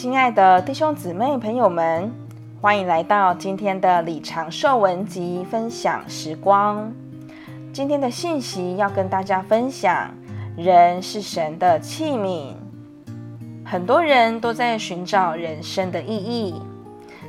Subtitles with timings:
[0.00, 2.10] 亲爱的弟兄姊妹朋友们，
[2.58, 6.90] 欢迎来到今天的李长寿文集分享时光。
[7.70, 10.10] 今天的信息要跟大家分享：
[10.56, 12.54] 人是神的器皿。
[13.62, 16.54] 很多人都在寻找人生的意义，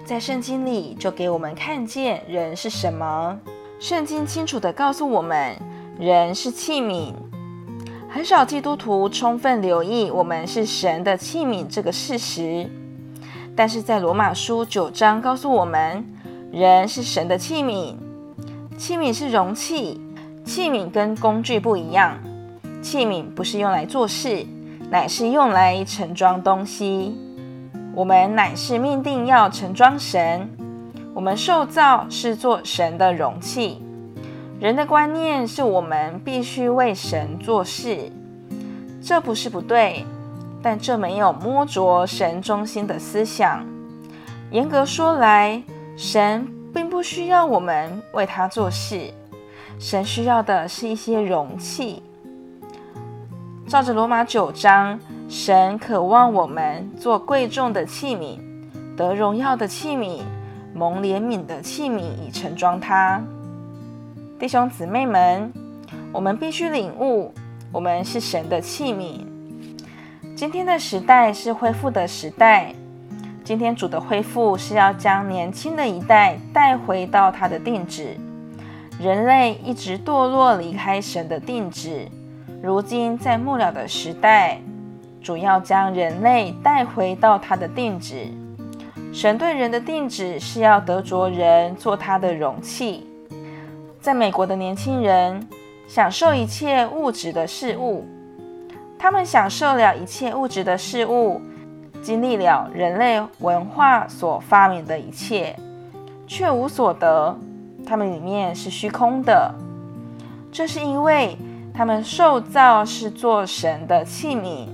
[0.05, 3.37] 在圣经里就给我们看见人是什么。
[3.81, 5.53] 圣经清楚地告诉我们，
[5.99, 7.11] 人是器皿。
[8.13, 12.69] 很少基督徒充分留意我们是神的器皿这个事实，
[13.55, 16.05] 但是在罗马书九章告诉我们，
[16.51, 17.95] 人是神的器皿。
[18.77, 20.01] 器皿是容器，
[20.43, 22.17] 器皿跟工具不一样。
[22.81, 24.45] 器皿不是用来做事，
[24.89, 27.15] 乃是用来盛装东西。
[27.95, 30.49] 我们乃是命定要盛装神，
[31.13, 33.81] 我们受造是做神的容器。
[34.61, 38.11] 人的观念是我们必须为神做事，
[39.01, 40.05] 这不是不对，
[40.61, 43.65] 但这没有摸着神中心的思想。
[44.51, 45.63] 严格说来，
[45.97, 49.11] 神并不需要我们为他做事，
[49.79, 52.03] 神需要的是一些容器。
[53.67, 58.37] 照着罗马九章，神渴望我们做贵重的器皿，
[58.95, 60.19] 得荣耀的器皿，
[60.75, 63.19] 蒙怜悯的器皿，以盛装他。
[64.41, 65.53] 弟兄姊妹们，
[66.11, 67.31] 我们必须领悟，
[67.71, 69.23] 我们是神的器皿。
[70.35, 72.73] 今天的时代是恢复的时代。
[73.43, 78.17] 今天主的恢复是要将年轻的一代带回到他的定旨。
[78.99, 82.07] 人类一直堕落，离开神的定旨。
[82.63, 84.59] 如今在末了的时代，
[85.21, 88.25] 主要将人类带回到他的定旨。
[89.13, 93.05] 神对人的定旨是要得着人做他的容器。
[94.01, 95.47] 在美国的年轻人
[95.87, 98.03] 享受一切物质的事物，
[98.97, 101.39] 他们享受了一切物质的事物，
[102.01, 105.55] 经历了人类文化所发明的一切，
[106.25, 107.37] 却无所得。
[107.85, 109.53] 他们里面是虚空的，
[110.51, 111.37] 这是因为
[111.71, 114.67] 他们受造是做神的器皿，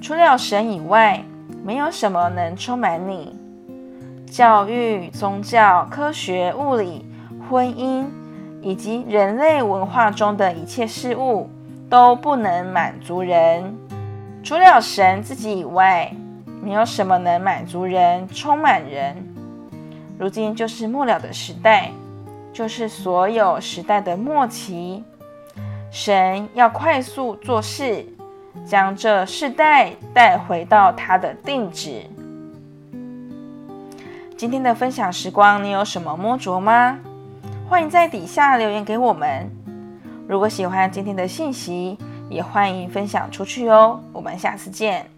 [0.00, 1.22] 除了神以外，
[1.62, 3.36] 没有什么能充满你。
[4.28, 7.06] 教育、宗教、科学、物理。
[7.48, 8.04] 婚姻
[8.60, 11.48] 以及人类文化中的一切事物
[11.88, 13.76] 都不能满足人，
[14.42, 16.12] 除了神自己以外，
[16.62, 19.16] 没有什么能满足人、充满人。
[20.18, 21.90] 如今就是末了的时代，
[22.52, 25.04] 就是所有时代的末期。
[25.90, 28.04] 神要快速做事，
[28.66, 32.02] 将这世代带回到他的定旨。
[34.36, 36.98] 今天的分享时光，你有什么摸着吗？
[37.68, 39.50] 欢迎在底下留言给我们。
[40.28, 41.98] 如果喜欢今天的信息，
[42.30, 44.00] 也欢迎分享出去哦。
[44.12, 45.15] 我们下次见。